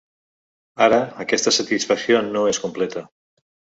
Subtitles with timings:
[0.85, 3.05] Ara, aquesta satisfacció no és completa.